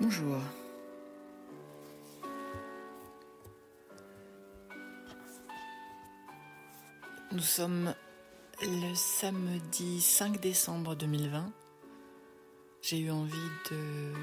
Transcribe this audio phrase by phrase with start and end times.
[0.00, 0.38] Bonjour.
[7.32, 7.94] Nous sommes
[8.62, 11.52] le samedi 5 décembre 2020.
[12.80, 13.36] J'ai eu envie
[13.70, 14.14] de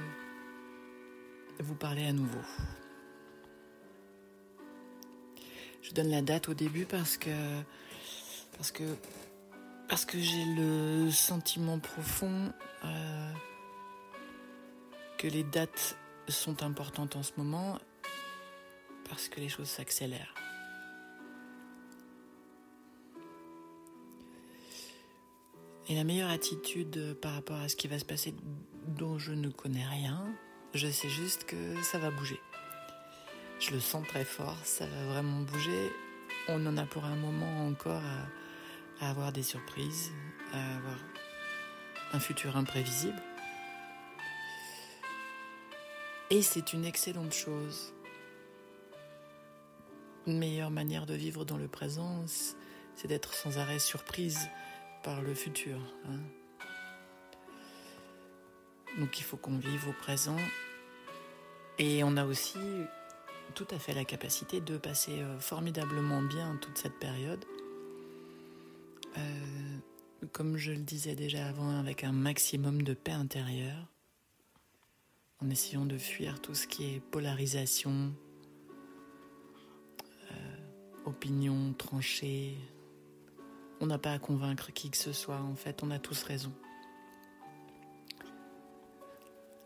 [1.60, 2.42] vous parler à nouveau.
[5.84, 7.30] Je donne la date au début parce que
[8.58, 8.84] parce que
[9.88, 12.52] parce que j'ai le sentiment profond
[12.84, 13.32] euh,
[15.18, 17.80] que les dates sont importantes en ce moment
[19.10, 20.34] parce que les choses s'accélèrent.
[25.90, 28.36] Et la meilleure attitude par rapport à ce qui va se passer
[28.88, 30.26] dont je ne connais rien,
[30.74, 32.40] je sais juste que ça va bouger.
[33.60, 35.92] Je le sens très fort, ça va vraiment bouger.
[36.50, 38.04] On en a pour un moment encore
[39.00, 40.12] à, à avoir des surprises,
[40.54, 40.98] à avoir
[42.14, 43.22] un futur imprévisible.
[46.30, 47.94] Et c'est une excellente chose.
[50.26, 52.26] Une meilleure manière de vivre dans le présent,
[52.96, 54.50] c'est d'être sans arrêt surprise
[55.04, 55.80] par le futur.
[56.06, 56.20] Hein.
[59.00, 60.36] Donc il faut qu'on vive au présent.
[61.78, 62.60] Et on a aussi
[63.54, 67.46] tout à fait la capacité de passer euh, formidablement bien toute cette période.
[69.18, 69.78] Euh,
[70.34, 73.88] comme je le disais déjà avant, avec un maximum de paix intérieure
[75.42, 78.14] en essayant de fuir tout ce qui est polarisation,
[80.32, 80.58] euh,
[81.06, 82.58] opinion tranchée.
[83.80, 86.52] On n'a pas à convaincre qui que ce soit, en fait, on a tous raison.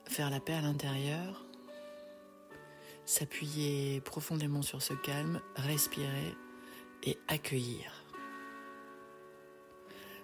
[0.06, 1.46] Faire la paix à l'intérieur,
[3.06, 6.36] s'appuyer profondément sur ce calme, respirer
[7.04, 7.94] et accueillir.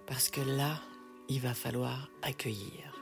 [0.05, 0.81] Parce que là,
[1.29, 2.96] il va falloir accueillir.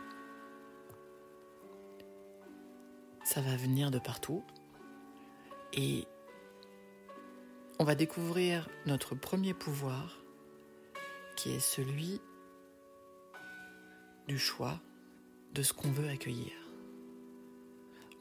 [3.35, 4.45] Ça va venir de partout.
[5.73, 6.07] Et
[7.79, 10.23] on va découvrir notre premier pouvoir,
[11.35, 12.21] qui est celui
[14.29, 14.79] du choix
[15.53, 16.53] de ce qu'on veut accueillir.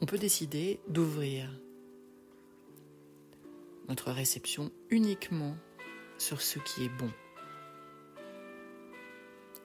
[0.01, 1.49] On peut décider d'ouvrir
[3.87, 5.55] notre réception uniquement
[6.17, 7.11] sur ce qui est bon.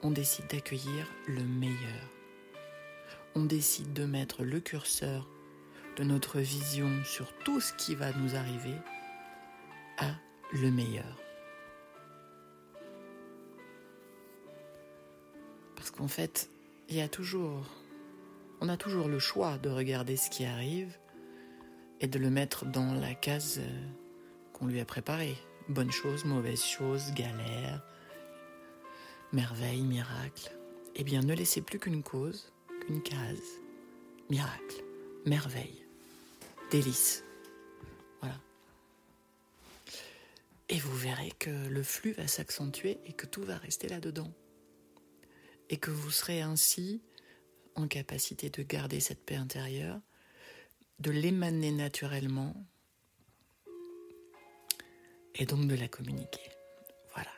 [0.04, 2.08] On décide d'accueillir le meilleur
[3.34, 5.28] on décide de mettre le curseur
[5.96, 8.74] de notre vision sur tout ce qui va nous arriver
[9.98, 10.10] à
[10.52, 11.16] le meilleur.
[15.76, 16.50] Parce qu'en fait,
[16.88, 17.64] il y a toujours,
[18.60, 20.98] on a toujours le choix de regarder ce qui arrive
[22.00, 23.86] et de le mettre dans la case euh,
[24.52, 25.36] qu'on lui a préparée.
[25.68, 27.82] Bonne chose, mauvaise chose, galère,
[29.32, 30.50] merveille, miracle.
[30.96, 32.52] Eh bien, ne laissez plus qu'une cause,
[32.88, 33.60] une case.
[34.28, 34.84] Miracle,
[35.26, 35.84] merveille,
[36.70, 37.24] délice.
[38.20, 38.38] Voilà.
[40.68, 44.32] Et vous verrez que le flux va s'accentuer et que tout va rester là-dedans.
[45.68, 47.02] Et que vous serez ainsi
[47.74, 50.00] en capacité de garder cette paix intérieure,
[50.98, 52.54] de l'émaner naturellement
[55.34, 56.50] et donc de la communiquer.
[57.14, 57.30] Voilà.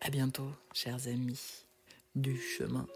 [0.00, 1.66] À bientôt, chers amis
[2.14, 2.86] du chemin.